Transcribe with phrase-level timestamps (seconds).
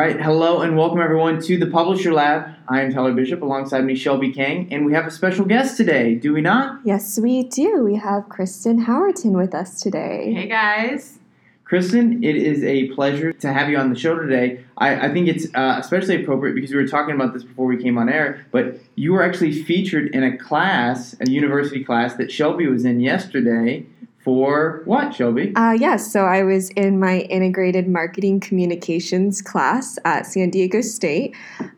[0.00, 2.54] right, hello and welcome everyone to the Publisher Lab.
[2.68, 6.14] I am Tyler Bishop alongside me, Shelby Kang, and we have a special guest today,
[6.14, 6.80] do we not?
[6.86, 7.84] Yes, we do.
[7.84, 10.32] We have Kristen Howerton with us today.
[10.32, 11.18] Hey guys.
[11.64, 14.64] Kristen, it is a pleasure to have you on the show today.
[14.78, 17.76] I, I think it's uh, especially appropriate because we were talking about this before we
[17.76, 22.32] came on air, but you were actually featured in a class, a university class that
[22.32, 23.84] Shelby was in yesterday
[24.22, 25.54] for what, Shelby?
[25.56, 31.34] Uh, yes, so I was in my integrated marketing communications class at San Diego State,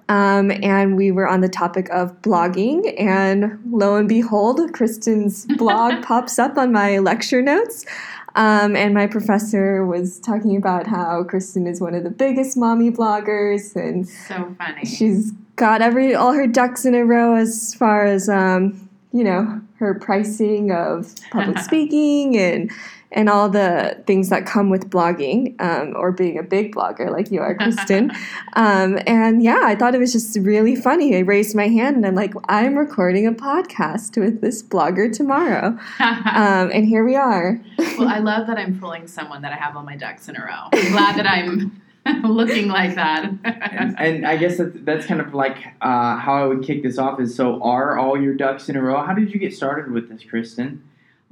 [0.09, 2.99] um, and we were on the topic of blogging.
[3.01, 7.85] And lo and behold, Kristen's blog pops up on my lecture notes.
[8.35, 12.91] Um, and my professor was talking about how Kristen is one of the biggest mommy
[12.91, 14.85] bloggers, and So funny.
[14.87, 19.61] she's got every all her ducks in a row as far as um, you know
[19.77, 22.71] her pricing of public speaking and
[23.15, 27.31] and all the things that come with blogging um, or being a big blogger like
[27.31, 28.11] you are, Kristen.
[28.55, 31.15] um, and yeah, I thought it was just really funny.
[31.15, 35.79] I raised my hand and I'm like, I'm recording a podcast with this blogger tomorrow,
[36.01, 37.61] um, and here we are.
[37.99, 40.41] well, I love that I'm pulling someone that I have all my ducks in a
[40.41, 40.69] row.
[40.73, 41.83] I'm glad that I'm
[42.25, 43.25] looking like that.
[43.45, 46.99] And, and I guess that, that's kind of like uh, how I would kick this
[46.99, 49.03] off is so are all your ducks in a row?
[49.03, 50.83] How did you get started with this, Kristen?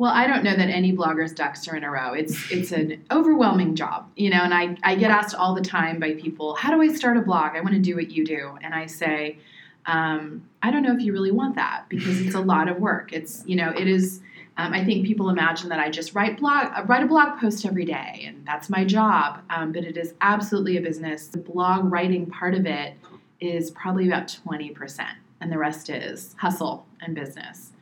[0.01, 2.15] well, I don't know that any blogger's ducks are in a row.
[2.15, 4.41] It's it's an overwhelming job, you know.
[4.41, 7.21] And I I get asked all the time by people, how do I start a
[7.21, 7.55] blog?
[7.55, 9.39] I want to do what you do, and I say.
[9.85, 13.13] Um, I don't know if you really want that because it's a lot of work.
[13.13, 14.23] It's you know it is.
[14.61, 17.65] Um, I think people imagine that I just write blog uh, write a blog post
[17.65, 19.41] every day and that's my job.
[19.49, 21.29] Um, but it is absolutely a business.
[21.29, 22.95] The blog writing part of it
[23.41, 27.73] is probably about twenty percent, and the rest is hustle and business.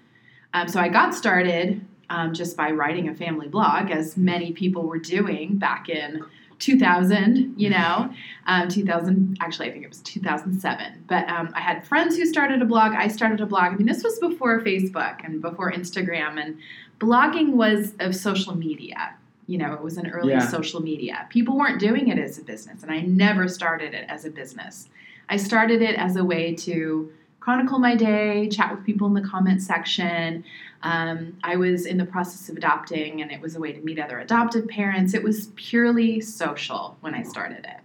[0.54, 4.84] Um, so I got started um, just by writing a family blog, as many people
[4.84, 6.24] were doing back in
[6.58, 8.12] 2000, you know,
[8.46, 11.04] um, 2000, actually, I think it was 2007.
[11.08, 12.92] But um, I had friends who started a blog.
[12.92, 13.72] I started a blog.
[13.72, 16.58] I mean, this was before Facebook and before Instagram, and
[17.00, 19.14] blogging was of social media.
[19.46, 20.46] You know, it was an early Yeah.
[20.46, 21.26] social media.
[21.30, 24.88] People weren't doing it as a business, and I never started it as a business.
[25.30, 27.10] I started it as a way to
[27.40, 30.44] chronicle my day, chat with people in the comment section.
[30.82, 33.98] Um, I was in the process of adopting, and it was a way to meet
[33.98, 35.14] other adoptive parents.
[35.14, 37.80] It was purely social when I started it.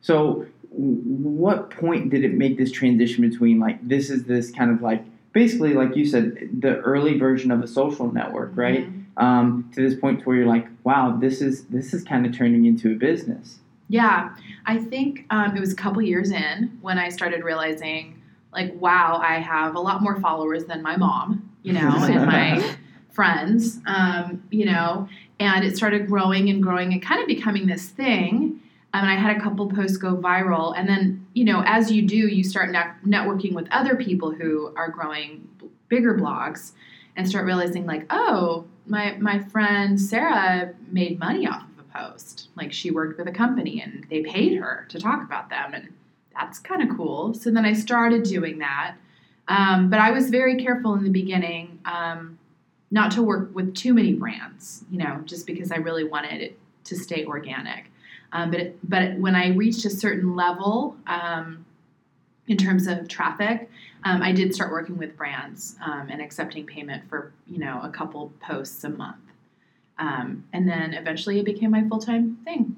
[0.00, 4.82] So, what point did it make this transition between like this is this kind of
[4.82, 8.86] like basically like you said the early version of a social network, right?
[9.16, 12.64] Um, to this point where you're like, wow, this is this is kind of turning
[12.64, 13.58] into a business.
[13.88, 14.36] Yeah,
[14.66, 18.19] I think um, it was a couple years in when I started realizing,
[18.52, 22.76] like, wow, I have a lot more followers than my mom, you know, and my
[23.12, 27.88] friends, um, you know, and it started growing and growing and kind of becoming this
[27.88, 28.60] thing.
[28.92, 32.02] Um, and I had a couple posts go viral, and then, you know, as you
[32.02, 36.72] do, you start net- networking with other people who are growing b- bigger blogs,
[37.14, 42.48] and start realizing, like, oh, my my friend Sarah made money off of a post.
[42.56, 45.92] Like she worked with a company and they paid her to talk about them, and
[46.40, 47.34] that's kind of cool.
[47.34, 48.96] So then I started doing that,
[49.48, 52.38] um, but I was very careful in the beginning um,
[52.90, 54.84] not to work with too many brands.
[54.90, 57.90] You know, just because I really wanted it to stay organic.
[58.32, 61.64] Um, but it, but when I reached a certain level um,
[62.46, 63.68] in terms of traffic,
[64.04, 67.90] um, I did start working with brands um, and accepting payment for you know a
[67.90, 69.18] couple posts a month,
[69.98, 72.76] and then eventually it became my full time thing.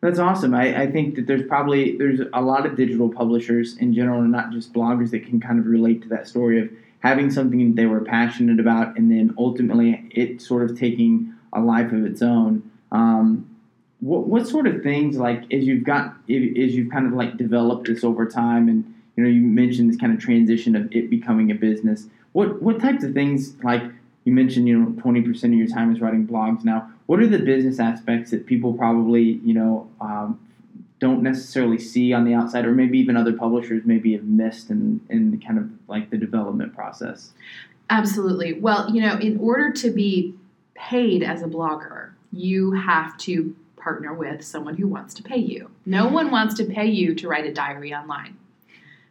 [0.00, 0.54] That's awesome.
[0.54, 4.32] I, I think that there's probably there's a lot of digital publishers in general, and
[4.32, 7.76] not just bloggers that can kind of relate to that story of having something that
[7.76, 12.22] they were passionate about, and then ultimately it sort of taking a life of its
[12.22, 12.70] own.
[12.92, 13.46] Um,
[14.00, 17.86] what what sort of things like as you've got as you've kind of like developed
[17.86, 21.50] this over time, and you know you mentioned this kind of transition of it becoming
[21.50, 22.06] a business.
[22.32, 23.82] What what types of things like
[24.24, 27.38] you mentioned you know 20% of your time is writing blogs now what are the
[27.38, 30.40] business aspects that people probably you know um,
[30.98, 35.00] don't necessarily see on the outside or maybe even other publishers maybe have missed in,
[35.08, 37.32] in kind of like the development process
[37.90, 38.52] Absolutely.
[38.52, 40.36] Well, you know, in order to be
[40.74, 45.70] paid as a blogger, you have to partner with someone who wants to pay you.
[45.84, 48.38] No one wants to pay you to write a diary online,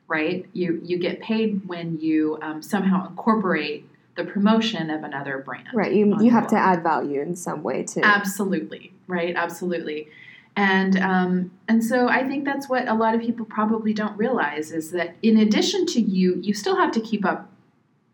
[0.07, 0.45] right?
[0.53, 3.88] You you get paid when you um, somehow incorporate
[4.19, 5.69] the promotion of another brand.
[5.73, 8.01] Right, you you have to add value in some way too.
[8.03, 9.35] Absolutely, right?
[9.35, 10.09] Absolutely.
[10.55, 14.71] And um, and so I think that's what a lot of people probably don't realize
[14.71, 17.49] is that in addition to you, you still have to keep up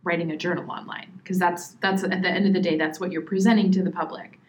[0.04, 3.12] writing a journal online because that's that's at the end of the day that's what
[3.12, 4.40] you're presenting to the public.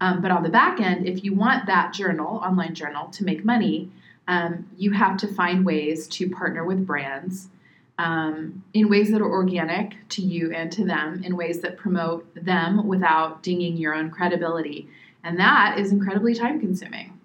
[0.00, 3.44] Um, but on the back end, if you want that journal, online journal, to make
[3.44, 3.90] money,
[4.28, 7.48] um, you have to find ways to partner with brands
[7.98, 12.32] um, in ways that are organic to you and to them, in ways that promote
[12.34, 14.88] them without dinging your own credibility.
[15.24, 17.18] And that is incredibly time consuming.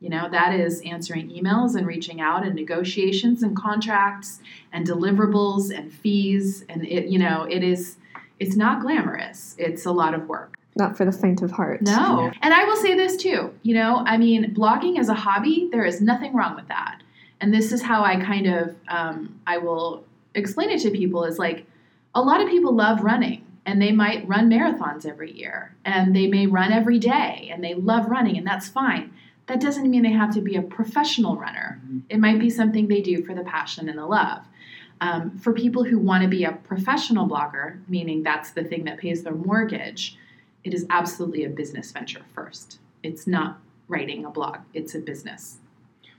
[0.00, 4.40] You know, that is answering emails and reaching out and negotiations and contracts
[4.72, 6.64] and deliverables and fees.
[6.68, 7.96] And it, you know, it is,
[8.38, 9.54] it's not glamorous.
[9.58, 10.56] It's a lot of work.
[10.76, 11.82] Not for the faint of heart.
[11.82, 12.32] No.
[12.42, 13.54] And I will say this too.
[13.62, 17.02] You know, I mean, blogging as a hobby, there is nothing wrong with that.
[17.40, 20.04] And this is how I kind of, um, I will
[20.34, 21.66] explain it to people is like,
[22.14, 26.26] a lot of people love running and they might run marathons every year and they
[26.26, 29.12] may run every day and they love running and that's fine.
[29.46, 31.80] That doesn't mean they have to be a professional runner.
[31.86, 32.02] Mhm.
[32.08, 34.44] It might be something they do for the passion and the love.
[35.00, 38.98] Um, for people who want to be a professional blogger, meaning that's the thing that
[38.98, 40.16] pays their mortgage,
[40.62, 42.78] it is absolutely a business venture first.
[43.02, 45.58] It's not writing a blog, it's a business.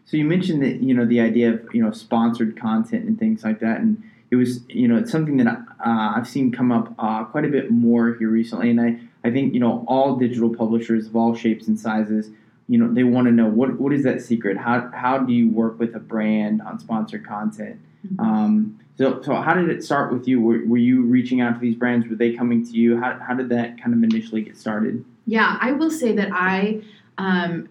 [0.05, 3.43] So you mentioned that you know the idea of you know sponsored content and things
[3.43, 6.93] like that, and it was you know it's something that uh, I've seen come up
[6.99, 10.55] uh, quite a bit more here recently, and I I think you know all digital
[10.55, 12.29] publishers of all shapes and sizes,
[12.69, 14.57] you know they want to know what what is that secret?
[14.57, 17.79] How how do you work with a brand on sponsored content?
[18.07, 18.19] Mhm.
[18.23, 20.39] Um, so so how did it start with you?
[20.39, 22.07] Were, were you reaching out to these brands?
[22.07, 22.99] Were they coming to you?
[22.99, 25.03] How how did that kind of initially get started?
[25.25, 26.83] Yeah, I will say that I
[27.17, 27.69] um,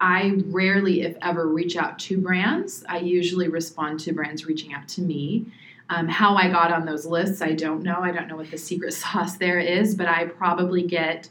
[0.00, 2.84] I rarely, if ever, reach out to brands.
[2.88, 5.46] I usually respond to brands reaching out to me.
[5.90, 7.98] Um, how I got on those lists, I don't know.
[8.00, 11.28] I don't know what the secret sauce there is, but I probably get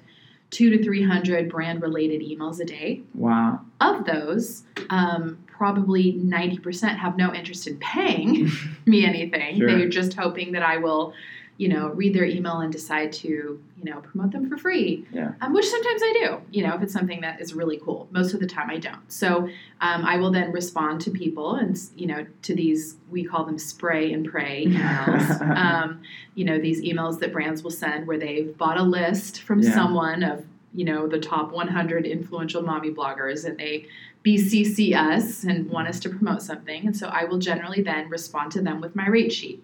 [0.49, 3.03] two to three hundred brand related emails a day.
[3.13, 3.61] Wow.
[3.81, 8.49] Of those, um, probably ninety percent have no interest in paying
[8.85, 9.59] me anything.
[9.59, 9.67] Sure.
[9.67, 11.13] They're just hoping that I will,
[11.57, 15.03] you know, read their email and decide to, you know, promote them for free.
[15.11, 15.31] Yeah.
[15.41, 18.07] Um, which sometimes I do, you know, if it's something that is really cool.
[18.11, 19.11] Most of the time I don't.
[19.11, 19.45] So
[19.81, 23.57] um, I will then respond to people and, you know, to these, we call them
[23.57, 25.41] spray and pray emails.
[25.57, 26.01] um,
[26.35, 29.73] you know, these emails that brands will send where they've bought a list from Yeah.
[29.73, 30.45] someone of,
[30.75, 33.87] you know, the top 100 influential mommy bloggers and they
[34.23, 36.85] BCC us and want us to promote something.
[36.85, 39.63] And so I will generally then respond to them with my rate sheet.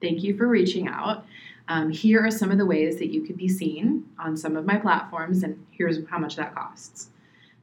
[0.00, 1.24] Thank you for reaching out.
[1.68, 4.64] Um, here are some of the ways that you could be seen on some of
[4.64, 7.10] my platforms, and here's how much that costs.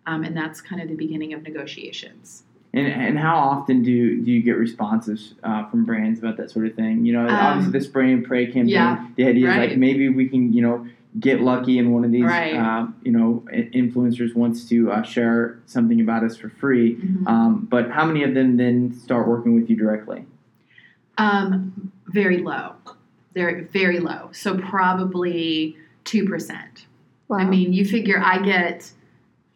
[0.06, 2.44] Um, and that's kind of the beginning of negotiations.
[2.74, 6.68] And, and how often do do you get responses uh, from brands about that sort
[6.68, 7.06] of thing?
[7.06, 8.68] You know, Um, obviously the spray and pray campaign.
[8.68, 10.86] yeah, the idea is like maybe we can you know
[11.18, 12.54] get lucky and one of these Right.
[12.54, 16.98] uh, you know influencers wants to uh, share something about us for free.
[16.98, 17.28] Mhm.
[17.28, 20.26] Um, but how many of them then start working with you directly?
[21.18, 22.76] Um, very low.
[23.34, 24.30] They're very low.
[24.32, 26.86] So probably two percent.
[27.28, 27.38] Wow.
[27.38, 28.92] I mean, you figure I get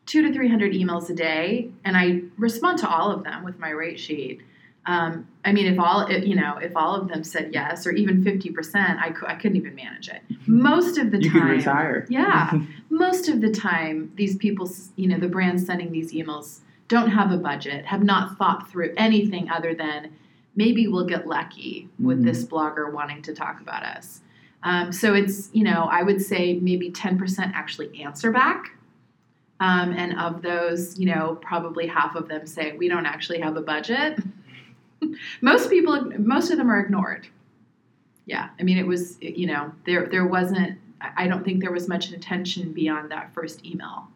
[0.05, 3.59] two to three hundred emails a day, and I respond to all of them with
[3.59, 4.41] my rate sheet.
[4.85, 7.91] Um, I mean, if all if, you know, if all of them said yes, or
[7.91, 10.21] even fifty percent, I, cou- I couldn't even manage it.
[10.47, 12.05] Most of the you time, could retire.
[12.09, 12.59] Yeah.
[12.89, 17.31] most of the time, these people, you know, the brands sending these emails don't have
[17.31, 20.11] a budget, have not thought through anything other than
[20.55, 22.25] maybe we'll get lucky with Mhm.
[22.25, 24.21] this blogger wanting to talk about us.
[24.63, 28.71] Um, so it's, you know, I would say maybe 10% actually answer back.
[29.61, 33.55] Um, and of those, you know, probably half of them say, we don't actually have
[33.57, 34.19] a budget.
[35.41, 37.27] most people, most of them are ignored.
[38.25, 38.49] Yeah.
[38.59, 41.87] I mean, it was, you know, there, there wasn't, I I don't think there was
[41.87, 44.07] much attention beyond that first email.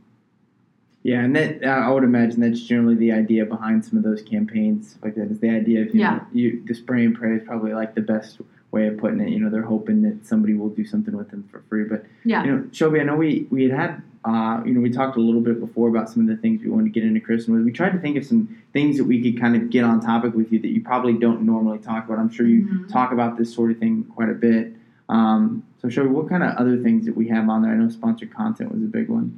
[1.03, 4.97] Yeah, and that I would imagine that's generally the idea behind some of those campaigns
[5.03, 6.15] like that is the idea of you Yeah.
[6.15, 8.39] know, you the spray and pray is probably like the best
[8.71, 9.29] way of putting it.
[9.29, 11.83] You know, they're hoping that somebody will do something with them for free.
[11.83, 12.45] But Yeah.
[12.45, 15.19] you know, Shelby, I know we we had had uh, you know we talked a
[15.19, 17.19] little bit before about some of the things we wanted to get into
[17.51, 17.65] with.
[17.65, 20.33] We tried to think of some things that we could kind of get on topic
[20.33, 22.17] with you that you probably don't normally talk about.
[22.17, 22.87] I'm sure you Mhm.
[22.87, 24.73] talk about this sort of thing quite a bit.
[25.09, 27.73] Um, so, Shelby, what kind of other things that we have on there?
[27.73, 29.33] I know sponsored content was a big one.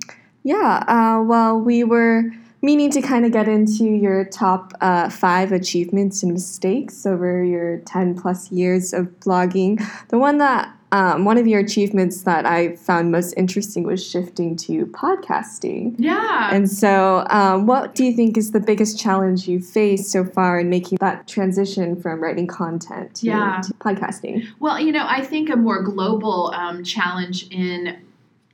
[0.45, 5.51] Yeah, uh, well, we were meaning to kind of get into your top uh, five
[5.51, 9.83] achievements and mistakes over your 10 plus years of blogging.
[10.09, 14.55] The one that um, one of your achievements that I found most interesting was shifting
[14.57, 15.95] to podcasting.
[15.97, 16.49] Yeah.
[16.53, 20.59] And so, um, what do you think is the biggest challenge you've faced so far
[20.59, 23.61] in making that transition from writing content to, Yeah.
[23.63, 24.45] to podcasting?
[24.59, 27.97] Well, you know, I think a more global um, challenge in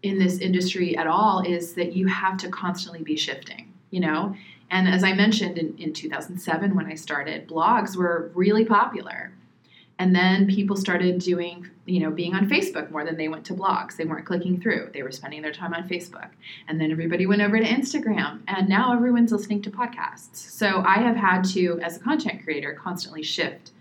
[0.03, 3.71] in this industry at all is that you have to constantly be shifting.
[3.91, 4.35] You know,
[4.71, 9.33] and as I mentioned in, in 2007 when I started, blogs were really popular,
[9.99, 13.53] And then people started doing, you know, being on Facebook more than they went to
[13.53, 13.97] blogs.
[13.97, 14.89] They weren't clicking through.
[14.93, 16.29] They were spending their time on Facebook.
[16.67, 18.39] And then everybody went over to Instagram.
[18.47, 20.37] And now everyone's listening to podcasts.
[20.37, 23.71] So I have had to, as a content creator, constantly shift.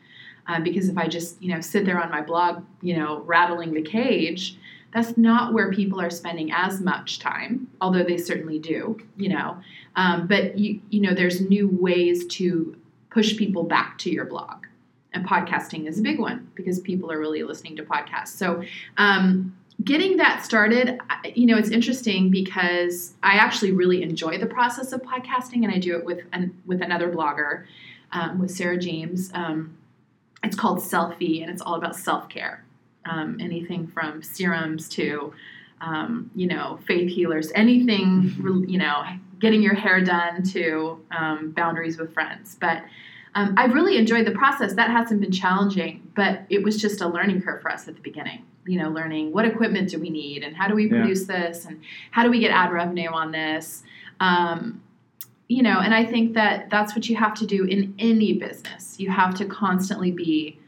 [0.47, 3.73] Uh, because if I just, you know, sit there on my blog, you know, rattling
[3.73, 4.59] the cage,
[4.93, 9.59] that's not where people are spending as much time, although they certainly do, you know.
[9.97, 12.77] Um, but you, you know, there's new ways to
[13.11, 14.67] push people back to your blog
[15.13, 18.29] and podcasting is a big one because people are really listening to podcasts.
[18.29, 18.63] So,
[18.97, 21.01] um, getting that started,
[21.35, 25.79] you know, it's interesting because I actually really enjoy the process of podcasting, and I
[25.79, 27.65] do it with an, with another blogger,
[28.13, 29.31] um, with Sarah James.
[29.35, 29.77] Um,
[30.43, 32.65] it's called Selfie, and it's all about self care.
[33.07, 35.33] Um, anything from serums to,
[35.81, 39.05] um, you know, faith healers, anything, you know,
[39.41, 42.83] getting your hair done to um, boundaries with friends, but
[43.35, 44.75] um, I really enjoyed the process.
[44.75, 48.01] That hasn't been challenging, but it was just a learning curve for us at the
[48.01, 48.45] beginning.
[48.67, 50.99] You know, learning what equipment do we need and how do we yeah.
[50.99, 51.81] produce this and
[52.11, 53.83] how do we get ad revenue on this.
[54.19, 54.83] Um,
[55.49, 59.01] you know, and I think that that's what you have to do in any business.
[59.01, 60.59] You have to constantly be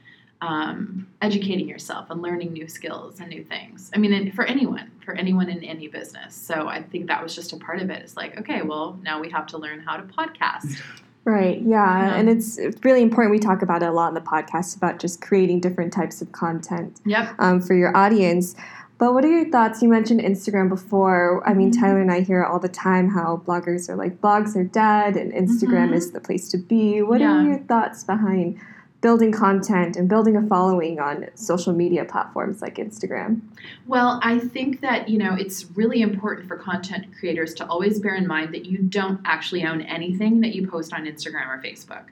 [0.42, 3.90] um, educating yourself and learning new skills and new things.
[3.94, 6.34] I mean, for anyone, for anyone in any business.
[6.34, 8.02] So I think that was just a part of it.
[8.02, 10.82] It's like, okay, well, now we have to learn how to podcast.
[11.24, 12.06] Right, yeah.
[12.06, 12.16] yeah.
[12.16, 13.30] And it's, it's really important.
[13.30, 16.32] We talk about it a lot in the podcast about just creating different types of
[16.32, 17.36] content yep.
[17.38, 18.56] um, for your audience.
[18.98, 19.80] But what are your thoughts?
[19.80, 21.48] You mentioned Instagram before.
[21.48, 21.80] I mean, mm-hmm.
[21.80, 25.32] Tyler and I hear all the time how bloggers are like, blogs are dead and
[25.32, 25.94] Instagram mm-hmm.
[25.94, 27.02] is the place to be.
[27.02, 27.32] What yeah.
[27.32, 28.60] are your thoughts behind
[29.02, 33.40] building content and building a following on social media platforms like Instagram?
[33.86, 38.14] Well, I think that, you know, it's really important for content creators to always bear
[38.14, 42.04] in mind that you don't actually own anything that you post on Instagram or Facebook,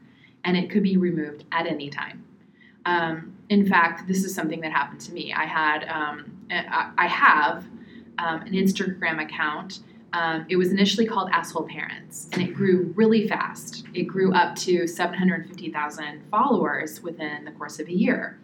[0.44, 2.24] and it could be removed at any time.
[2.84, 5.32] Um, in fact, this is something that happened to me.
[5.32, 7.64] I had, um, I have
[8.18, 9.80] um, an Instagram account
[10.12, 13.84] um, it was initially called Asshole Parents, and it grew really fast.
[13.94, 18.38] It grew up to 750,000 followers within the course of a year.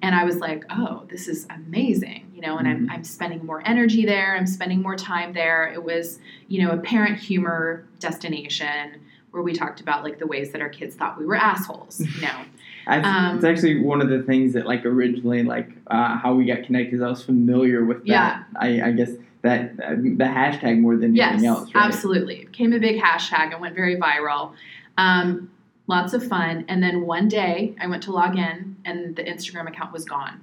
[0.00, 2.90] And I was like, oh, this is amazing, you know, and mm-hmm.
[2.90, 5.72] I'm, I'm spending more energy there, I'm spending more time there.
[5.72, 9.00] It was, you know, a parent humor destination
[9.30, 12.22] where we talked about like the ways that our kids thought we were assholes, you
[12.22, 12.44] know.
[12.84, 16.64] Um, it's actually one of the things that like originally like uh, how we got
[16.64, 17.00] connected.
[17.00, 18.06] I was familiar with that.
[18.06, 18.42] Yeah.
[18.56, 19.10] I, I guess
[19.42, 21.74] that the hashtag more than yes, anything else.
[21.74, 21.84] Right?
[21.84, 22.42] absolutely.
[22.42, 24.54] It became a big hashtag and went very viral.
[24.96, 25.50] Um,
[25.88, 26.64] lots of fun.
[26.68, 30.40] And then one day I went to log in and the Instagram account was gone.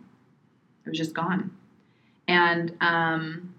[0.85, 1.51] It was just gone.
[2.27, 3.55] And um,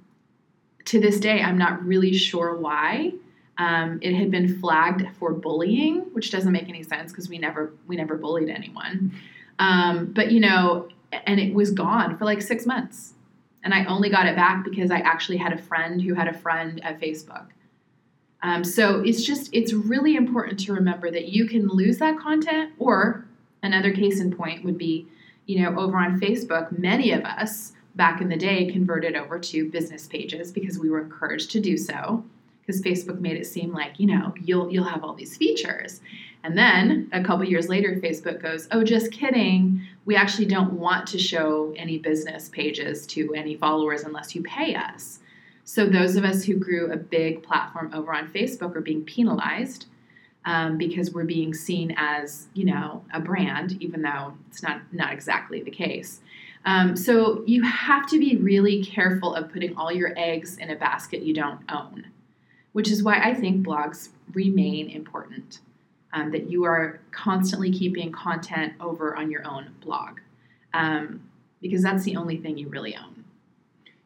[0.87, 3.15] to this day, I'm not really sure why.
[3.57, 7.73] Um, it had been flagged for bullying, which doesn't make any sense because we never
[7.87, 9.13] we never bullied anyone.
[9.59, 13.15] Um, but you know, and it was gone for like six months
[13.63, 16.33] and I only got it back because I actually had a friend who had a
[16.33, 17.47] friend at Facebook.
[18.43, 22.73] Um, so it's just it's really important to remember that you can lose that content,
[22.79, 23.27] or
[23.63, 25.07] another case in point would be,
[25.47, 29.69] you know, over on Facebook, many of us back in the day converted over to
[29.69, 32.25] business pages because we were encouraged to do so
[32.61, 36.01] because Facebook made it seem like you know you'll you'll have all these features.
[36.43, 39.83] And then a couple years later, Facebook goes, "Oh, just kidding.
[40.11, 44.75] We actually don't want to show any business pages to any followers unless you pay
[44.75, 45.21] us."
[45.65, 49.87] So those of us who grew a big platform over on Facebook are being penalized
[50.45, 55.13] um, because we're being seen as, you know, a brand, even though it's not not
[55.13, 56.21] exactly the case.
[56.65, 60.77] Um, so you have to be really careful of putting all your eggs in a
[60.77, 62.05] basket you don't own
[62.73, 65.61] which is why I think blogs remain important.
[66.13, 70.19] Um, that you are constantly keeping content over on your own blog,
[70.75, 71.23] um,
[71.63, 73.25] because that's the only thing you really own.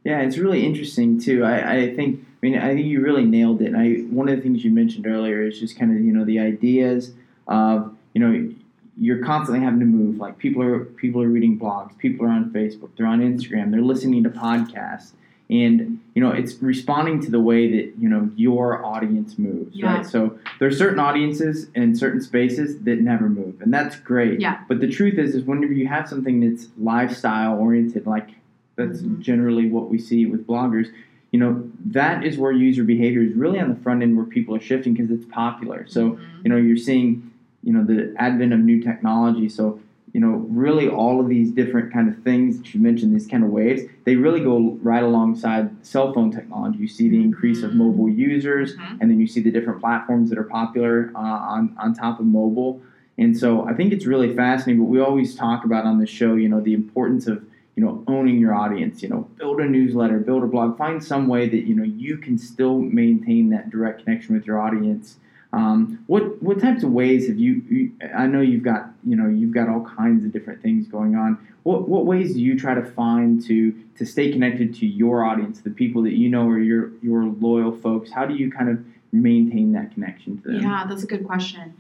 [0.04, 1.44] Yeah, it's really interesting too.
[1.44, 3.68] I, I think I mean I think you really nailed it.
[3.68, 6.25] And I one of the things you mentioned earlier is just kind of you know
[6.25, 7.12] the ideas
[7.49, 8.54] of you know
[8.99, 10.18] you're constantly having to move.
[10.18, 13.80] Like people are people are reading blogs, people are on Facebook, they're on Instagram, they're
[13.80, 15.12] listening to podcasts
[15.50, 19.96] and you know it's responding to the way that you know your audience moves yeah.
[19.96, 24.60] right so there's certain audiences in certain spaces that never move and that's great yeah
[24.68, 28.30] but the truth is is whenever you have something that's lifestyle oriented like
[28.76, 29.20] that's mm-hmm.
[29.20, 30.90] generally what we see with bloggers
[31.30, 34.56] you know that is where user behavior is really on the front end where people
[34.56, 36.40] are shifting because it's popular so mm-hmm.
[36.42, 37.30] you know you're seeing
[37.62, 39.78] you know the advent of new technology so
[40.14, 43.42] you know, really all of these different kind of things that you mentioned, these kind
[43.42, 46.78] of waves, they really go right alongside cell phone technology.
[46.78, 47.80] You see the increase of mm-hmm.
[47.80, 48.99] mobile users, mm-hmm.
[49.00, 52.26] and then you see the different platforms that are popular uh, on, on top of
[52.26, 52.80] mobile.
[53.18, 54.85] And so I think it's really fascinating.
[54.85, 57.44] But we always talk about on the show, you know, the importance of
[57.75, 59.02] you know owning your audience.
[59.02, 62.18] You know, build a newsletter, build a blog, find some way that you know you
[62.18, 65.16] can still maintain that direct connection with your audience.
[65.54, 67.92] Um, what what types of ways have you, you?
[68.12, 71.38] I know you've got you know you've got all kinds of different things going on.
[71.62, 75.61] What what ways do you try to find to to stay connected to your audience,
[75.61, 78.11] the people that you know are your your loyal folks?
[78.11, 80.61] How do you kind of maintain that connection to them?
[80.61, 81.75] Yeah, that's a good question.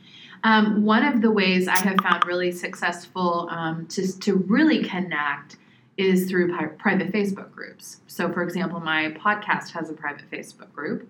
[0.44, 5.56] Um, one of the ways I have found really successful um, to, to really connect
[5.96, 8.02] is through private Facebook groups.
[8.06, 11.08] So, for example, my podcast has a private Facebook group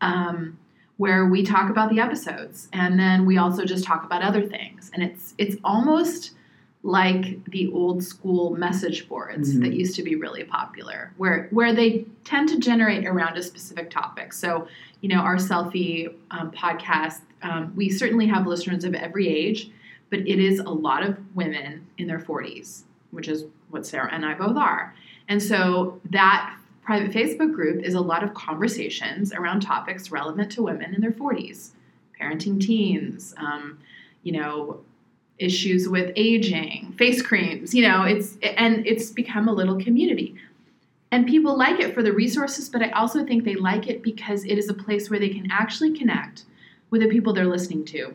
[0.00, 0.58] um,
[0.96, 4.90] where we talk about the episodes, and then we also just talk about other things.
[4.94, 6.32] And it's it's almost
[6.82, 9.62] like the old school message boards Mhm.
[9.62, 13.90] that used to be really popular, where where they tend to generate around a specific
[13.90, 14.32] topic.
[14.32, 14.68] So,
[15.00, 19.70] you know, our selfie um, podcast, um, we certainly have listeners of every age,
[20.10, 24.24] but it is a lot of women in their 40s, which is what Sarah and
[24.24, 24.94] I both are.
[25.26, 26.54] And so that
[26.84, 31.10] private Facebook group is a lot of conversations around topics relevant to women in their
[31.10, 31.70] 40s,
[32.20, 33.78] parenting teens, um,
[34.22, 34.80] you know,
[35.38, 40.36] issues with aging, face creams, you know, it's and it's become a little community.
[41.10, 44.44] And people like it for the resources, but I also think they like it because
[44.44, 46.44] it is a place where they can actually connect
[46.90, 48.14] with the people they're listening to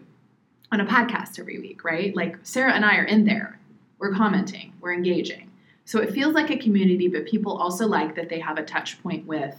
[0.72, 2.16] on a podcast every week, right?
[2.16, 3.60] Like Sarah and I are in there.
[3.98, 5.49] We're commenting, we're engaging.
[5.90, 9.02] So it feels like a community, but people also like that they have a touch
[9.02, 9.56] point with,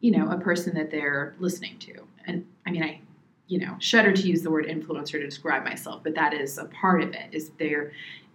[0.00, 1.92] you know, a person that they're listening to.
[2.26, 3.02] And I mean, I,
[3.46, 6.64] you know, shudder to use the word influencer to describe myself, but that is a
[6.64, 7.26] part of it.
[7.30, 7.92] Is they're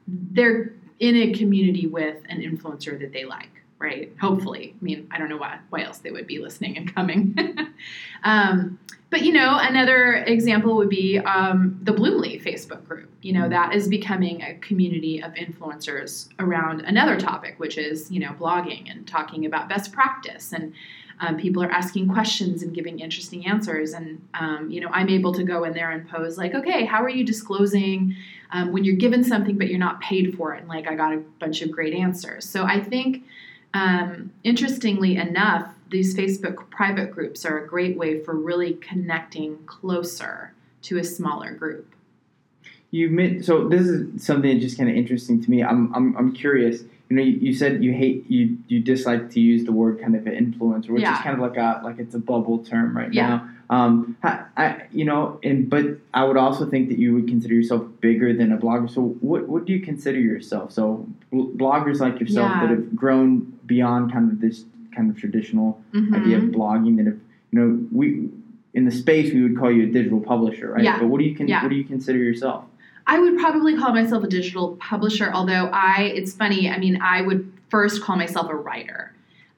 [0.08, 4.14] they're in a community with an influencer that they like, right?
[4.22, 4.76] Hopefully.
[4.80, 7.36] I mean, I don't know why why else they would be listening and coming.
[8.24, 8.78] um,
[9.12, 13.12] but you know, another example would be um, the Bloomly Facebook group.
[13.22, 18.22] You know, that is becoming a community of influencers around another topic, which is you
[18.22, 20.74] know blogging and talking about best practice, and
[21.20, 23.92] um, people are asking questions and giving interesting answers.
[23.92, 27.04] And um, you know, I'm able to go in there and pose like, okay, how
[27.04, 28.16] are you disclosing
[28.52, 30.62] um, when you're given something but you're not paid for it?
[30.62, 32.50] And like, I got a bunch of great answers.
[32.50, 33.26] So I think,
[33.74, 40.54] um, interestingly enough, these Facebook private groups are a great way for really connecting closer
[40.84, 41.94] to a smaller group.
[42.92, 43.70] You meant so.
[43.70, 45.64] This is something that's just kind of interesting to me.
[45.64, 46.84] I'm, I'm, I'm curious.
[47.10, 50.16] You know, you, you said you hate you you dislike to use the word kind
[50.16, 51.18] of influencer, which Yeah.
[51.18, 53.28] is kind of like a like it's a bubble term right Yeah.
[53.28, 53.50] now.
[53.70, 57.54] Um, I, I, you know, and but I would also think that you would consider
[57.54, 58.90] yourself bigger than a blogger.
[58.90, 60.74] So what what do you consider yourself?
[60.74, 62.62] So bloggers like yourself Yeah.
[62.62, 66.16] that have grown beyond kind of this kind of traditional Mhm.
[66.22, 67.16] idea of blogging that if
[67.52, 68.30] you know we
[68.74, 70.84] in the space we would call you a digital publisher, right?
[70.84, 70.98] Yeah.
[71.00, 71.62] But what do you con- Yeah.
[71.64, 72.66] what do you consider yourself?
[73.08, 77.22] I would probably call myself a digital publisher, although I, it's funny, I mean, I
[77.22, 79.12] would first call myself a writer.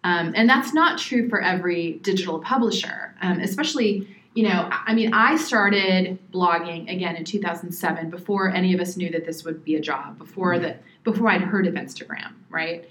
[0.03, 4.93] Um, and that's not true for every digital publisher, um, especially, you know, I I
[4.95, 9.63] mean, I started blogging again in 2007 before any of us knew that this would
[9.63, 12.85] be a job, before that, before I'd heard of Instagram, right?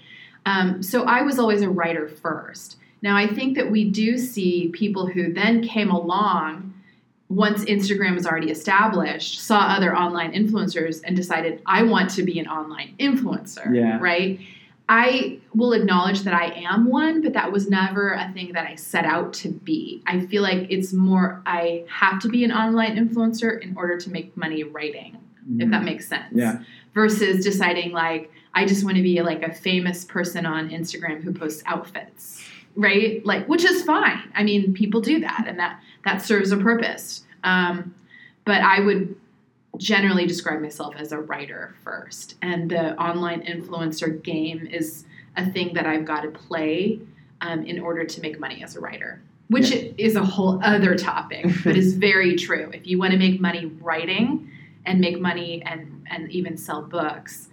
[0.45, 2.77] Um, so I was always a writer first.
[3.01, 6.73] Now, I think that we do see people who then came along
[7.29, 12.39] once Instagram was already established, saw other online influencers and decided, I want to be
[12.39, 13.73] an online influencer.
[13.73, 13.97] Yeah.
[13.99, 14.39] Right?
[14.87, 18.75] I will acknowledge that I am one, but that was never a thing that I
[18.75, 20.03] set out to be.
[20.05, 24.09] I feel like it's more, I have to be an online influencer in order to
[24.11, 25.17] make money writing,
[25.57, 26.33] if that makes sense.
[26.33, 26.59] Yeah.
[26.93, 31.33] Versus deciding, like, I just want to be like a famous person on Instagram who
[31.33, 32.43] posts outfits,
[32.75, 33.25] right?
[33.25, 34.31] Like, which is fine.
[34.35, 37.23] I mean, people do that, and that that serves a purpose.
[37.43, 37.95] Um,
[38.45, 39.15] but I would
[39.77, 45.73] generally describe myself as a writer first, and the online influencer game is a thing
[45.73, 46.99] that I've got to play
[47.41, 49.21] um, in order to make money as a writer.
[49.49, 52.71] Which is a whole other topic, but is very true.
[52.73, 54.49] If you want to make money writing
[54.85, 57.49] and make money and, and even sell books,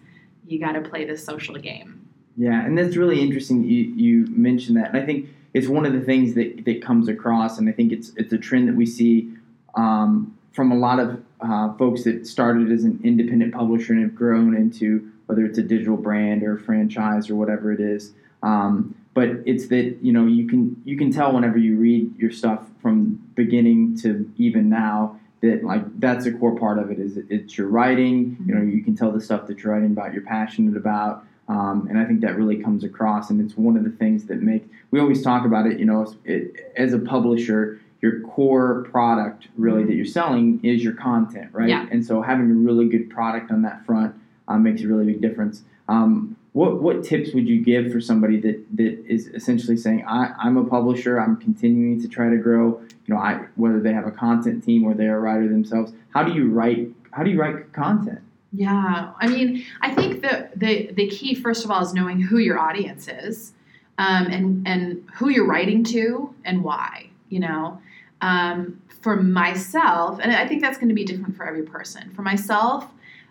[0.50, 2.08] you got to play the social game.
[2.36, 3.64] Yeah, and that's really interesting.
[3.64, 7.08] You you mentioned that, and I think it's one of the things that, that comes
[7.08, 9.32] across, and I think it's it's a trend that we see
[9.74, 14.14] um, from a lot of uh, folks that started as an independent publisher and have
[14.14, 18.12] grown into whether it's a digital brand or franchise or whatever it is.
[18.42, 22.30] Um, but it's that you know you can you can tell whenever you read your
[22.30, 27.18] stuff from beginning to even now that like that's a core part of it is
[27.28, 30.22] it's your writing you know you can tell the stuff that you're writing about you're
[30.22, 33.90] passionate about um, and I think that really comes across, and it's one of the
[33.90, 35.80] things that make we always talk about it.
[35.80, 40.92] You know, it, as a publisher, your core product really that you're selling is your
[40.92, 41.68] content, right?
[41.68, 41.88] Yeah.
[41.90, 44.14] And so having a really good product on that front
[44.46, 45.64] um, makes a really big difference.
[45.88, 50.32] Um, what what tips would you give for somebody that that is essentially saying I,
[50.38, 54.06] I'm a publisher, I'm continuing to try to grow, you know, I whether they have
[54.06, 57.40] a content team or they're a writer themselves, how do you write how do you
[57.40, 58.20] write content?
[58.52, 62.38] Yeah, I mean, I think the the the key first of all is knowing who
[62.38, 63.52] your audience is,
[63.98, 67.10] um, and and who you're writing to and why.
[67.28, 67.80] You know,
[68.22, 72.10] um, for myself, and I think that's going to be different for every person.
[72.10, 72.90] For myself,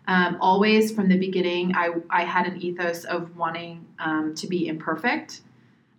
[0.10, 4.68] um, always from the beginning, I I had an ethos of wanting um, to be
[4.68, 5.42] imperfect.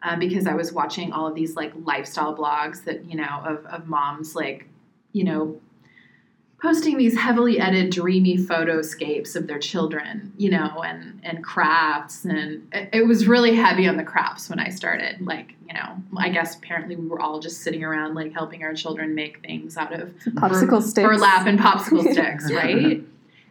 [0.02, 3.66] Uh, because I was watching all of these like lifestyle blogs that you know of,
[3.66, 4.66] of moms like
[5.12, 5.60] you know
[6.60, 12.66] posting these heavily edited dreamy photoscapes of their children you know and and crafts and
[12.72, 16.28] it, it, was really heavy on the crafts when i started like you know i
[16.28, 19.92] guess apparently we were all just sitting around like helping our children make things out
[19.92, 23.02] of popsicle bur- sticks burlap and popsicle sticks right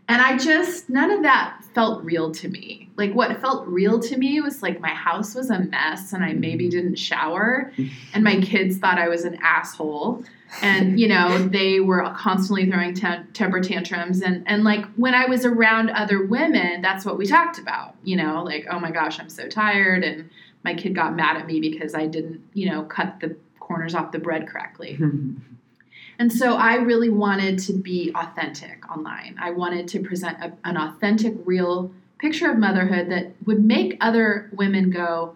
[0.10, 2.90] and i just none of that felt real to me.
[2.98, 6.34] Like what felt real to me was like my house was a mess and i
[6.34, 6.72] maybe mm-hmm.
[6.72, 7.72] didn't shower.
[8.14, 10.24] And my kids thought i was an asshole.
[10.62, 14.22] And you know they were constantly throwing t- temper tantrums.
[14.22, 18.16] And and like when i was around other women that's what we talked about you
[18.16, 20.04] know like oh my gosh i'm so tired.
[20.04, 20.30] And
[20.64, 24.12] my kid got mad at me because i didn't you know cut the corners off
[24.12, 25.00] the bread correctly
[26.20, 30.78] and so i really wanted to be authentic online i wanted to present a, an
[30.78, 35.36] authentic real picture of motherhood that would make other women go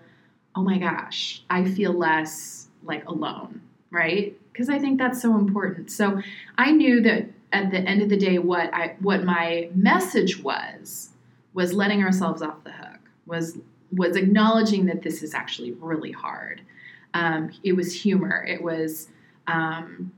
[0.56, 5.92] oh my gosh i feel less like alone right because I think that's so important.
[5.92, 6.22] So
[6.58, 11.10] I knew that at the end of the day, what I what my message was
[11.54, 13.00] was letting ourselves off the hook.
[13.26, 13.58] Was
[13.92, 16.62] was acknowledging that this is actually really hard.
[17.14, 18.44] Um, it was humor.
[18.48, 19.10] It was
[19.48, 20.12] um,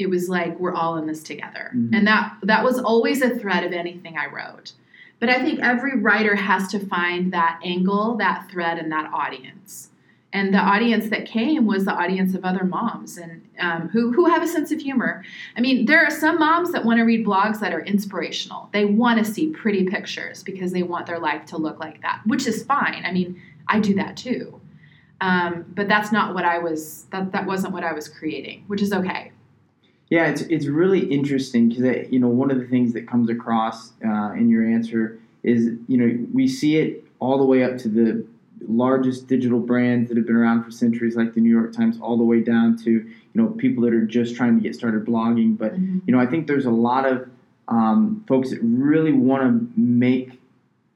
[0.00, 1.94] it was like we're all in this together, mm-hmm.
[1.94, 4.72] and that that was always a thread of anything I wrote.
[5.20, 9.90] But I think every writer has to find that angle, that thread, and that audience.
[10.32, 14.26] And the audience that came was the audience of other moms and um, who, who
[14.26, 15.24] have a sense of humor.
[15.56, 18.68] I mean there are some moms that want to read blogs that are inspirational.
[18.72, 22.20] They want to see pretty pictures because they want their life to look like that
[22.26, 23.02] which is fine.
[23.04, 24.60] I mean i do that too.
[25.20, 28.80] Um, but that's not what i was that, that wasn't what i was creating which
[28.80, 29.32] is okay
[30.10, 33.92] yeah it's, it's really interesting because you know one of the things that comes across
[34.04, 37.88] uh, in your answer is you know we see it all the way up to
[37.88, 38.26] the
[38.66, 42.16] largest digital brands that have been around for centuries, like the New York Times, all
[42.16, 45.56] the way down to you know people that are just trying to get started blogging.
[45.56, 45.98] But mm-hmm.
[46.06, 47.28] you know, I think there's a lot of
[47.68, 50.40] um, folks that really want to make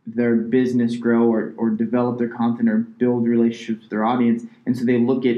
[0.07, 4.77] their business grow or, or develop their content or build relationships with their audience, and
[4.77, 5.37] so they look at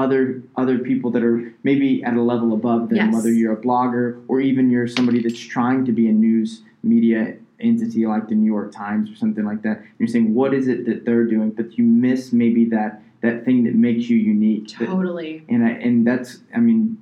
[0.00, 3.14] other other people that are maybe at a level above them, yes.
[3.14, 7.36] whether you're a blogger or even you're somebody that's trying to be a news media
[7.60, 9.82] entity like the New York Times or something like that.
[9.98, 13.64] You're saying what is it that they're doing, but you miss maybe that that thing
[13.64, 14.68] that makes you unique.
[14.68, 15.40] Totally.
[15.40, 16.98] That, and I, and that's I mean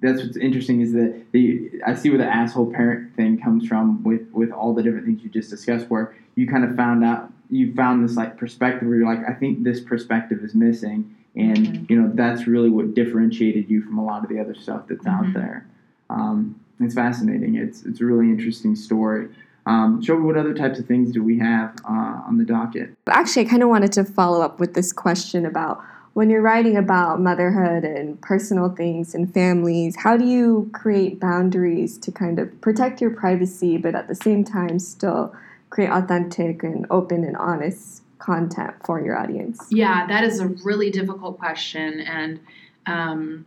[0.00, 4.02] that's what's interesting is that the I see where the asshole parent thing comes from
[4.04, 7.32] with with all the different things you just discussed, where you kind of found out
[7.50, 11.56] you found this like perspective where you're like I think this perspective is missing, and
[11.56, 11.92] mm-hmm.
[11.92, 15.04] you know that's really what differentiated you from a lot of the other stuff that's
[15.04, 15.26] mm-hmm.
[15.26, 15.66] out there.
[16.10, 17.56] Um, it's fascinating.
[17.56, 19.28] It's it's a really interesting story.
[19.66, 22.90] Um, Shelby, what other types of things do we have uh, on the docket?
[23.08, 25.82] Actually, I kind of wanted to follow up with this question about
[26.14, 31.98] when you're writing about motherhood and personal things and families, how do you create boundaries
[31.98, 35.32] to kind of protect your privacy, but at the same time still
[35.70, 39.66] create authentic and open and honest content for your audience?
[39.70, 42.00] Yeah, that is a really difficult question.
[42.00, 42.40] And
[42.86, 43.46] um,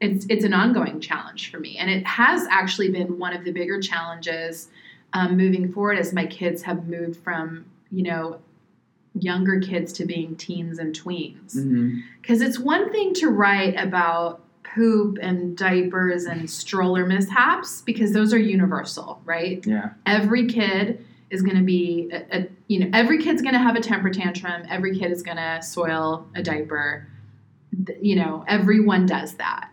[0.00, 1.78] it's, it's an ongoing challenge for me.
[1.78, 4.68] And it has actually been one of the bigger challenges
[5.12, 8.38] um, moving forward as my kids have moved from you know
[9.18, 11.54] younger kids to being teens and tweens
[12.20, 12.46] because mm-hmm.
[12.46, 18.38] it's one thing to write about poop and diapers and stroller mishaps because those are
[18.38, 23.42] universal right yeah every kid is going to be a, a, you know every kid's
[23.42, 27.06] going to have a temper tantrum every kid is going to soil a diaper
[28.00, 29.70] you know everyone does that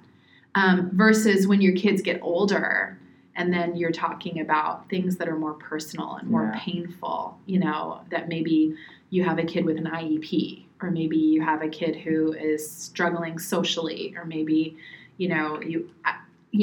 [0.56, 2.98] um, versus when your kids get older
[3.38, 6.60] and then you're talking about things that are more personal and more yeah.
[6.60, 8.76] painful you know that maybe
[9.10, 12.70] you have a kid with an iep or maybe you have a kid who is
[12.70, 14.78] struggling socially or maybe
[15.18, 15.90] you know you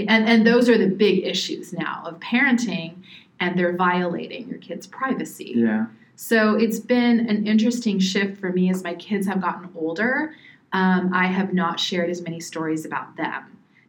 [0.09, 2.95] and, and those are the big issues now of parenting
[3.43, 8.71] and they're violating your kid's privacy yeah so it's been an interesting shift for me
[8.71, 10.35] as my kids have gotten older
[10.73, 13.43] um, i have not shared as many stories about them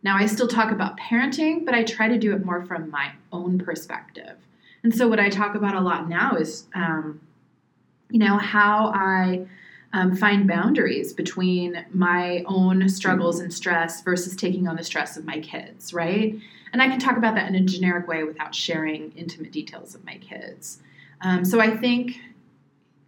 [0.03, 3.13] Now, I still talk about parenting, but I try to do it more from my
[3.31, 4.35] own perspective.
[4.83, 7.21] And so, what I talk about a lot now is, um,
[8.09, 9.47] you know, how I
[9.93, 15.23] um, find boundaries between my own struggles and stress versus taking on the stress of
[15.23, 16.35] my kids, right?
[16.73, 20.03] And I can talk about that in a generic way without sharing intimate details of
[20.03, 20.79] my kids.
[21.21, 22.17] Um, so I think,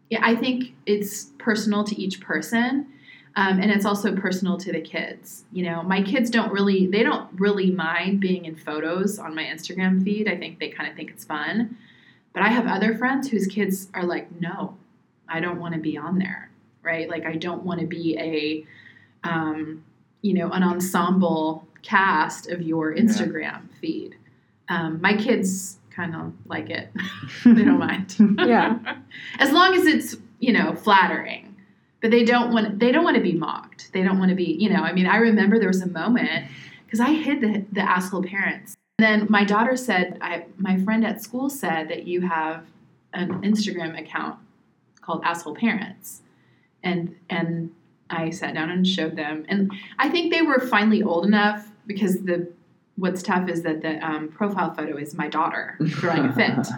[0.10, 2.88] yeah, I think it's personal to each person.
[3.36, 5.44] Um, and it's also personal to the kids.
[5.52, 9.44] You know, my kids don't really, they don't really mind being in photos on my
[9.44, 10.30] Instagram feed.
[10.30, 11.76] I think they kind of think it's fun.
[12.34, 14.78] But I have other friends whose kids are like, no,
[15.28, 16.50] I don't want to be on there,
[16.84, 17.10] right?
[17.10, 19.84] Like, I don't want to be a, um,
[20.22, 23.80] you know, an ensemble cast of your Instagram yeah.
[23.80, 24.18] feed.
[24.68, 26.90] Um, my kids kind of like it.
[27.46, 28.16] they don't mind.
[28.40, 28.98] yeah.
[29.40, 31.56] As long as it's, you know, flattering
[32.06, 33.92] but they don't want they don't want to be mocked.
[33.92, 34.84] They don't want to be, you know.
[34.84, 36.46] I mean, I remember there was a moment
[36.86, 38.76] because I hid the the asshole parents.
[39.00, 42.64] And then my daughter said, I my friend at school said that you have
[43.14, 44.38] an Instagram account
[45.02, 46.22] called asshole parents,
[46.84, 47.72] and and
[48.12, 52.22] I sat down and showed them, and I think they were finally old enough because
[52.22, 52.52] the
[52.98, 56.68] what's tough is that the um, profile photo is my daughter throwing a fit.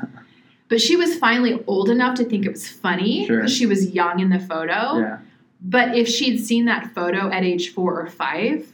[0.69, 3.57] But she was finally old enough to think it was funny because sure.
[3.57, 4.99] she was young in the photo.
[4.99, 5.19] Yeah.
[5.61, 8.71] But if she'd seen that photo at age four or five,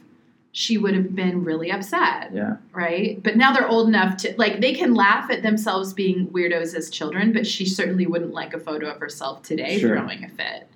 [0.52, 2.30] she would have been really upset.
[2.32, 2.56] Yeah.
[2.72, 3.22] Right?
[3.22, 6.90] But now they're old enough to like they can laugh at themselves being weirdos as
[6.90, 9.96] children, but she certainly wouldn't like a photo of herself today sure.
[9.96, 10.68] throwing a fit.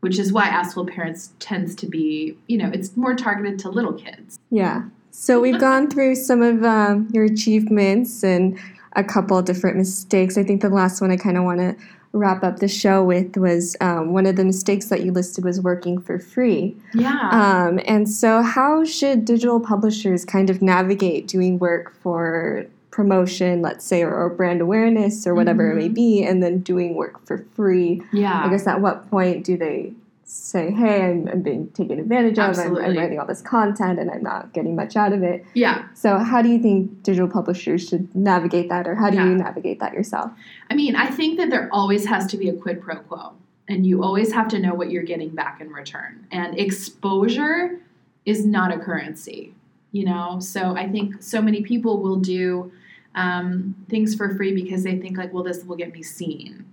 [0.00, 3.92] Which is why asshole parents tends to be, you know, it's more targeted to little
[3.92, 4.38] kids.
[4.52, 4.84] Yeah.
[5.10, 8.58] So we've gone through some of um, your achievements and
[8.94, 10.36] a couple different mistakes.
[10.36, 11.76] I think the last one I kind of want to
[12.12, 15.60] wrap up the show with was um, one of the mistakes that you listed was
[15.60, 16.76] working for free.
[16.92, 17.30] Yeah.
[17.32, 23.86] Um, and so, how should digital publishers kind of navigate doing work for promotion, let's
[23.86, 25.78] say, or, or brand awareness or whatever mm-hmm.
[25.78, 25.94] it may mm-hmm.
[25.94, 28.02] be, and then doing work for free?
[28.12, 28.44] Yeah.
[28.44, 32.58] I guess at what point do they say, hey, I'm, I'm being taken advantage of,
[32.58, 35.44] I'm, I'm, writing all this content and I'm not getting much out of it.
[35.54, 35.86] Yeah.
[35.94, 39.26] So, how do you think digital publishers should navigate that, or how do yeah.
[39.26, 40.30] you navigate that yourself?
[40.70, 43.34] I mean, I think that there always has to be a quid pro quo,
[43.68, 46.26] and you always have to know what you're getting back in return.
[46.30, 47.80] And exposure
[48.24, 49.54] is not a currency,
[49.90, 50.38] you know?
[50.40, 52.72] So, I think so many people will do
[53.14, 56.71] um, things for free because they think, like, well, this will get me seen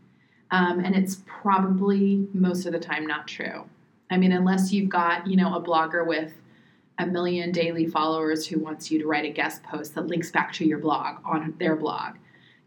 [0.51, 3.65] um, and it's probably most of the time not true.
[4.09, 6.33] I mean, unless you've got, you know, a blogger with
[6.97, 10.51] a million daily followers who wants you to write a guest post that links back
[10.53, 12.15] to your blog on their blog.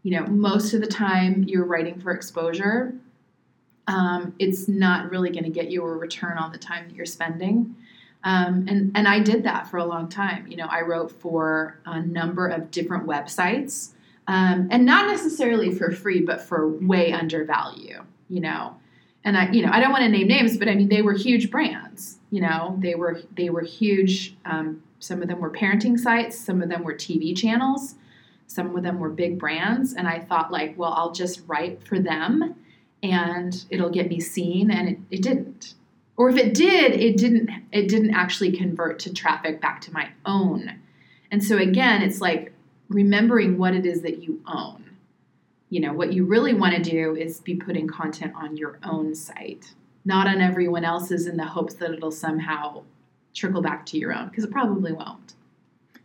[0.01, 2.95] You know, most of the time you're writing for exposure.
[3.87, 7.05] Um, it's not really going to get you a return on the time that you're
[7.05, 7.75] spending.
[8.23, 10.47] Um, and, and I did that for a long time.
[10.47, 13.89] You know, I wrote for a number of different websites
[14.27, 18.75] um, and not necessarily for free, but for way under value, you know.
[19.25, 21.13] And I, you know, I don't want to name names, but I mean, they were
[21.13, 22.17] huge brands.
[22.31, 24.35] You know, they were they were huge.
[24.45, 27.95] Um, some of them were parenting sites, some of them were TV channels,
[28.47, 29.93] some of them were big brands.
[29.93, 32.55] And I thought, like, well, I'll just write for them,
[33.01, 34.71] and it'll get me seen.
[34.71, 35.73] And it, it didn't.
[36.15, 37.49] Or if it did, it didn't.
[37.71, 40.79] It didn't actually convert to traffic back to my own.
[41.31, 42.52] And so again, it's like
[42.93, 44.97] remembering what it is that you own.
[45.69, 49.15] You know, what you really want to do is be putting content on your own
[49.15, 49.73] site,
[50.05, 52.83] not on everyone else's in the hopes that it'll somehow
[53.33, 55.33] trickle back to your own, because it probably won't.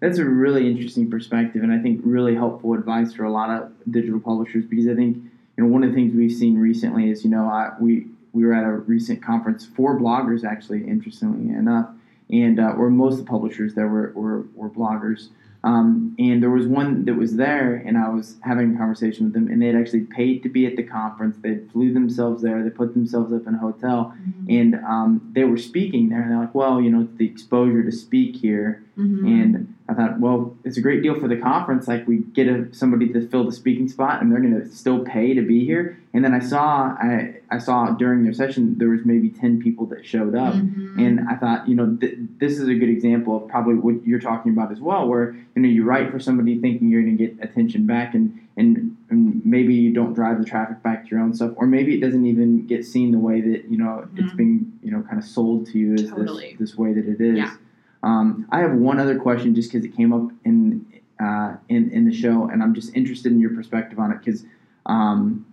[0.00, 3.72] That's a really interesting perspective, and I think really helpful advice for a lot of
[3.90, 7.24] digital publishers because I think you know one of the things we've seen recently is
[7.24, 11.90] you know I, we we were at a recent conference for bloggers actually, interestingly enough,
[12.30, 15.28] and uh, or most of the publishers there were, were, were bloggers,
[15.64, 19.34] um, and there was one that was there, and I was having a conversation with
[19.34, 21.36] them, and they had actually paid to be at the conference.
[21.40, 22.62] They flew themselves there.
[22.62, 24.50] They put themselves up in a hotel, mm-hmm.
[24.50, 26.22] and um, they were speaking there.
[26.22, 29.26] And they're like, "Well, you know, it's the exposure to speak here." Mm-hmm.
[29.26, 31.88] And I thought, well, it's a great deal for the conference.
[31.88, 35.02] Like we get a, somebody to fill the speaking spot, and they're going to still
[35.02, 35.98] pay to be here.
[36.12, 39.86] And then I saw, I, I saw during their session there was maybe ten people
[39.86, 40.98] that showed up, mm-hmm.
[40.98, 44.20] and I thought, you know, th- this is a good example of probably what you're
[44.20, 47.26] talking about as well, where you know you write for somebody thinking you're going to
[47.26, 51.20] get attention back, and, and and maybe you don't drive the traffic back to your
[51.20, 54.24] own stuff, or maybe it doesn't even get seen the way that you know mm-hmm.
[54.24, 56.56] it's being you know kind of sold to you as totally.
[56.58, 57.38] this this way that it is.
[57.38, 57.54] Yeah.
[58.02, 60.86] Um, I have one other question just because it came up in,
[61.22, 64.18] uh, in in the show, and I'm just interested in your perspective on it.
[64.24, 64.44] Because
[64.86, 65.46] um,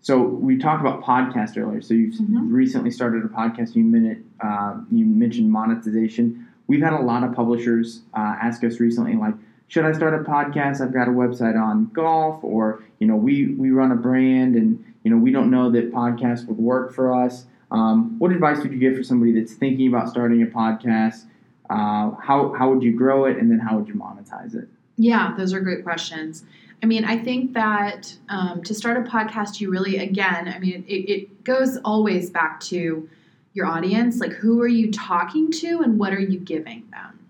[0.00, 1.82] so we talked about podcast earlier.
[1.82, 2.52] So you've mm-hmm.
[2.52, 3.74] recently started a podcast.
[3.74, 6.46] You minute uh, you mentioned monetization.
[6.66, 9.34] we've had a lot of publishers uh, ask us recently, like,
[9.66, 10.80] should I start a podcast?
[10.80, 14.82] I've got a website on golf, or you know, we we run a brand, and
[15.02, 17.46] you know, we don't know that podcast would work for us.
[17.70, 21.24] Um, what advice would you give for somebody that's thinking about starting a podcast?
[21.70, 24.68] Uh, how how would you grow it, and then how would you monetize it?
[24.96, 26.44] Yeah, those are great questions.
[26.82, 30.84] I mean, I think that um, to start a podcast, you really, again, I mean,
[30.88, 33.08] it, it goes always back to
[33.52, 34.18] your audience.
[34.18, 37.26] Like, who are you talking to, and what are you giving them?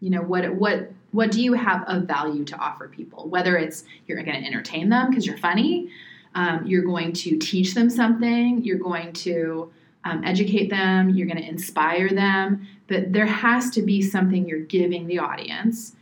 [0.00, 3.28] You know, what what what do you have of value to offer people?
[3.28, 5.90] Whether it's you're going to entertain them because you're funny,
[6.34, 9.72] um, you're going to teach them something, you're going to
[10.04, 14.60] um, educate them, you're going to inspire them, but there has to be something you're
[14.60, 15.94] giving the audience.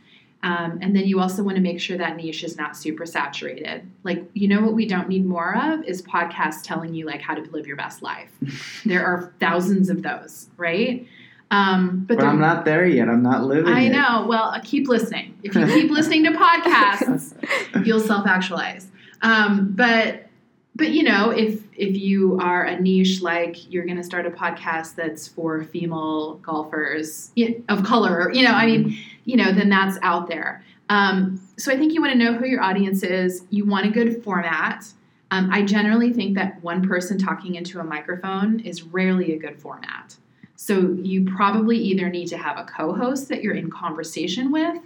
[0.43, 3.89] Um, and then you also want to make sure that niche is not super saturated.
[4.03, 7.33] Like, you know what we don't need more of is podcasts telling you like how
[7.33, 8.31] to live your best life.
[8.85, 11.07] there are thousands of those, right?
[11.49, 13.09] Um, but, but I'm not there yet.
[13.09, 13.73] I'm not living.
[13.73, 13.89] I it.
[13.89, 14.25] know.
[14.27, 15.37] Well, uh, keep listening.
[15.43, 17.33] If you keep listening to podcasts,
[17.85, 18.89] you'll self actualize.
[19.21, 20.27] Um, but
[20.75, 24.31] but you know, if if you are a niche like you're going to start a
[24.31, 27.31] podcast that's for female golfers
[27.69, 30.63] of color, you know, I mean, you know, then that's out there.
[30.89, 33.43] Um, so I think you want to know who your audience is.
[33.49, 34.85] You want a good format.
[35.31, 39.59] Um, I generally think that one person talking into a microphone is rarely a good
[39.59, 40.15] format.
[40.55, 44.79] So you probably either need to have a co host that you're in conversation with,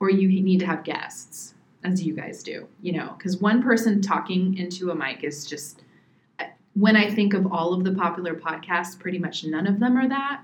[0.00, 1.54] or you need to have guests,
[1.84, 5.83] as you guys do, you know, because one person talking into a mic is just,
[6.74, 10.08] when I think of all of the popular podcasts, pretty much none of them are
[10.08, 10.42] that,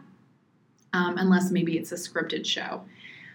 [0.93, 2.83] um, unless maybe it's a scripted show.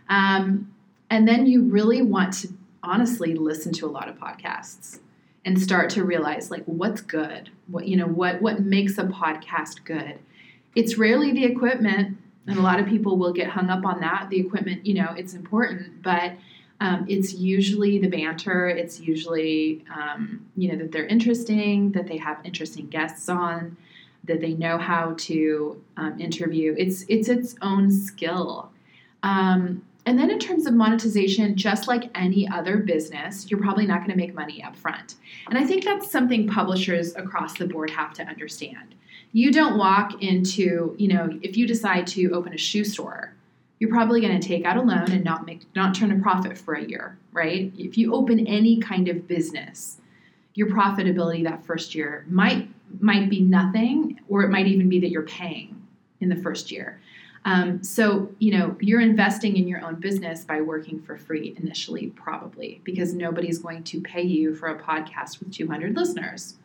[0.10, 0.74] Um,
[1.10, 2.50] and then you really want to
[2.84, 5.00] honestly listen to a lot of podcasts
[5.44, 9.84] and start to realize like what's good what you know what what makes a podcast
[9.84, 10.20] good
[10.76, 14.28] it's rarely the equipment, and a lot of people will get hung up on that.
[14.30, 16.34] The equipment, you know, it's important, but
[16.82, 18.68] um, it's usually the banter.
[18.68, 23.78] It's usually, um, you know, that they're interesting, that they have interesting guests on,
[24.26, 26.76] that they know how to um, interview.
[26.78, 28.72] It's it's its own skill.
[29.24, 34.00] Um, and then in terms of monetization, just like any other business, you're probably not
[34.00, 35.16] going to make money up front.
[35.50, 38.94] And I think that's something publishers across the board have to understand
[39.36, 43.34] you don't walk into, you know, if you decide to open a shoe store,
[43.86, 46.58] you're probably going to take out a loan and not make not turn a profit
[46.58, 47.71] for a year, right?
[47.78, 50.00] If you open any kind of business,
[50.56, 52.67] your profitability that first year might
[53.00, 55.80] might be nothing, or it might even be that you're paying
[56.19, 57.00] in the first year.
[57.45, 62.08] Um, so you know you're investing in your own business by working for free initially,
[62.08, 66.56] probably because nobody's going to pay you for a podcast with 200 listeners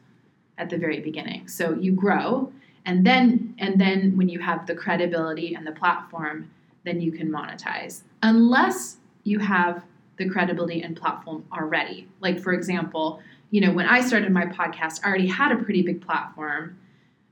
[0.57, 1.49] at the very beginning.
[1.49, 2.51] So you grow
[2.87, 6.51] and then and then when you have the credibility and the platform
[6.85, 9.85] then you can monetize unless you have
[10.17, 12.09] the credibility and platform already.
[12.21, 13.21] Like for example
[13.53, 16.79] you know when i started my podcast i already had a pretty big platform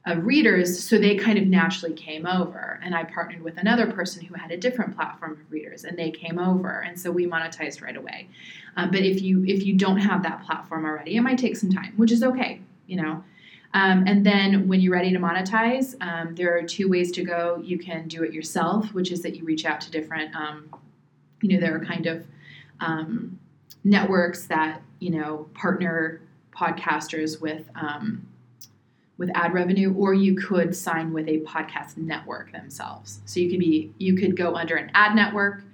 [0.09, 2.81] of readers so they kind of naturally came over.
[2.83, 6.11] And i partnered with another person who had a different platform of readers and they
[6.11, 6.81] came over.
[6.81, 8.29] And so we monetized right away.
[8.77, 11.71] Um, but if you if you don't have that platform already it might take some
[11.71, 13.23] time which is okay you know
[13.74, 17.61] um, and then when you're ready to monetize, um, there are two ways to go.
[17.62, 20.74] You can do it yourself, which is that you reach out to different, um,
[21.42, 22.24] you know, there are kind of
[22.81, 23.38] um,
[23.85, 26.20] networks that, you know, partner
[26.57, 27.68] podcasters with.
[27.74, 28.26] Um,
[29.18, 33.59] with ad revenue or you could sign with a podcast network themselves so you could
[33.59, 35.64] be you could go under an ad network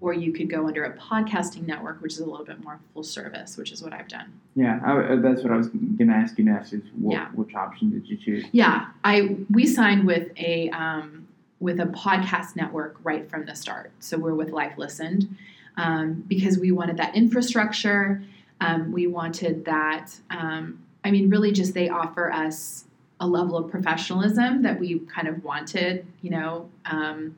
[0.00, 3.02] or you could go under a podcasting network, which is a little bit more full
[3.02, 4.32] service, which is what I've done.
[4.54, 6.72] Yeah, I, uh, that's what I was going to ask you next.
[6.72, 7.28] Is what, yeah.
[7.34, 8.46] which option did you choose?
[8.52, 11.26] Yeah, I we signed with a um,
[11.60, 13.92] with a podcast network right from the start.
[14.00, 15.36] So we're with Life Listened
[15.76, 18.22] um, because we wanted that infrastructure.
[18.60, 20.10] Um, we wanted that.
[20.30, 22.84] Um, I mean, really, just they offer us
[23.20, 26.06] a level of professionalism that we kind of wanted.
[26.22, 27.36] You know um,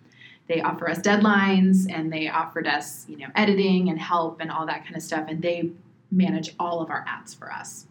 [0.48, 4.66] they offer us deadlines and they offered us, you know, editing and help and all
[4.66, 5.26] that kind of stuff.
[5.28, 5.70] And they
[6.10, 7.86] manage all of our ads for us.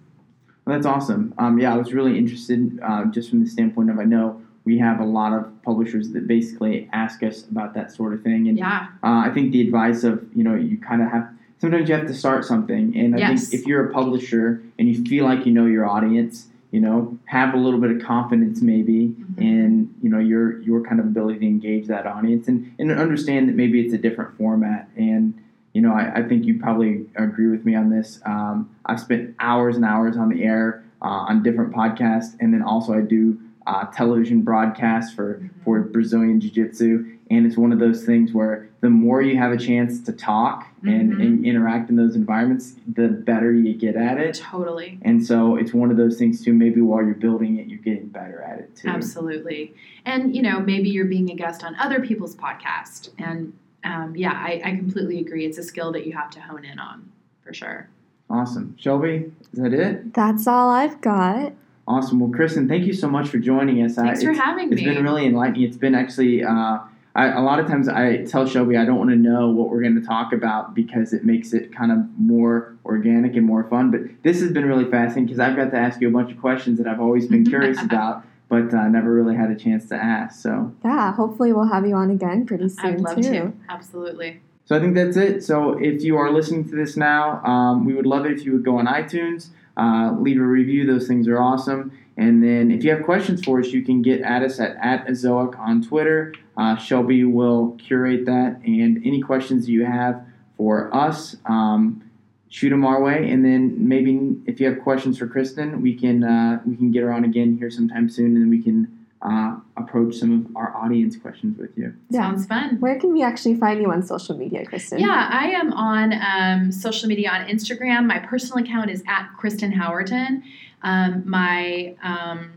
[0.66, 1.34] Well, that's awesome.
[1.38, 4.78] Um, yeah, I was really interested uh, just from the standpoint of I know we
[4.78, 8.47] have a lot of publishers that basically ask us about that sort of thing.
[8.47, 8.89] And yeah.
[9.04, 12.08] Uh, I think the advice of, you know, you kind of have sometimes you have
[12.08, 12.95] to start something.
[12.97, 13.49] And I yes.
[13.49, 17.17] think if you're a publisher and you feel like you know your audience, you know,
[17.26, 19.41] have a little bit of confidence maybe mm-hmm.
[19.41, 23.49] in, you know, your your kind of ability to engage that audience and, and understand
[23.49, 24.88] that maybe it's a different format.
[24.95, 25.34] And,
[25.74, 28.22] you know, I, I think you probably agree with me on this.
[28.26, 32.61] Um, I've spent hours and hours on the air uh, on different podcasts, and then
[32.61, 37.80] also I do uh, television broadcasts for for Brazilian Jiu Jitsu, and it's one of
[37.80, 41.22] those things where the more you have a chance to talk and, Mhm.
[41.22, 44.36] and interact in those environments, the better you get at it.
[44.43, 44.97] Totally.
[45.03, 46.51] And so it's one of those things too.
[46.51, 48.88] Maybe while you're building it, you're getting better at it too.
[48.88, 49.76] Absolutely.
[50.03, 53.09] And, you know, maybe you're being a guest on other people's podcast.
[53.20, 53.53] And
[53.84, 55.45] um, yeah, I, I completely agree.
[55.45, 57.12] It's a skill that you have to hone in on
[57.43, 57.88] for sure.
[58.32, 59.32] Awesome, Shelby.
[59.53, 60.14] Is that it?
[60.16, 61.53] That's all I've got.
[61.92, 62.20] Awesome.
[62.20, 63.98] Well, Kristen, thank you so much for joining us.
[63.98, 64.88] Uh, Thanks for having It's me.
[64.88, 65.64] It's been really enlightening.
[65.64, 66.80] It's been actually, uh,
[67.16, 69.82] I, a lot of times I tell Shelby I don't want to know what we're
[69.82, 73.92] going to talk about because it makes it kind of more organic and more fun.
[73.92, 76.39] But this has been really fascinating because I've got to ask you a bunch of
[76.39, 79.96] questions that I've always been curious about, but uh, never really had a chance to
[79.96, 80.42] ask.
[80.42, 83.24] So, Yeah, hopefully we'll have you on again pretty soon I'd love too.
[83.24, 83.54] to.
[83.68, 84.39] Absolutely.
[84.66, 85.44] so I think that's it.
[85.44, 88.54] So if you are listening to this now, um, we would love it if you
[88.54, 90.86] would go on iTunes, uh, leave a review.
[90.86, 91.91] Those things are awesome.
[92.17, 95.07] And then if you have questions for us, you can get at us at, at
[95.07, 96.34] Ezoic on Twitter.
[96.57, 98.59] Uh, Shelby will curate that.
[98.65, 100.24] And any questions you have
[100.57, 102.03] for us, um,
[102.49, 103.32] shoot them our way.
[103.32, 107.01] And then maybe if you have questions for Kristen, we can uh, we can get
[107.01, 111.15] her on again here sometime soon, and we can uh, approach some of our audience
[111.15, 111.93] questions with you.
[112.09, 112.22] Yeah.
[112.22, 112.80] Sounds fun.
[112.80, 114.99] Where can we actually find you on social media, Kristen?
[114.99, 118.07] Yeah, I am on um, social media on Instagram.
[118.07, 120.41] My personal account is at Kristen Howerton.
[120.82, 122.53] Um, my um,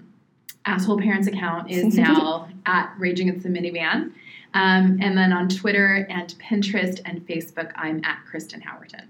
[0.65, 4.13] asshole parents account is now at Rage Against the Minivan.
[4.55, 9.05] Um, and then on Twitter and Pinterest and Facebook, I'm at Kristen Howerton.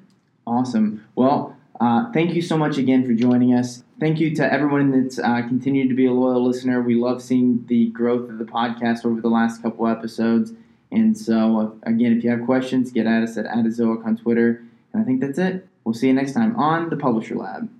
[0.46, 1.06] Awesome.
[1.14, 3.83] Well, uh, thank you so much again for joining us.
[4.04, 6.82] Thank you to everyone that's uh, continued to be a loyal listener.
[6.82, 10.52] We love seeing the growth of the podcast over the last couple episodes.
[10.92, 14.62] And so, uh, again, if you have questions, get at us at Adazoic on Twitter.
[14.92, 15.66] And I think that's it.
[15.84, 17.70] We'll see you next time on the Publisher Lab.